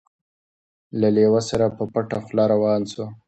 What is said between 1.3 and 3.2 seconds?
سره په پټه خوله روان سو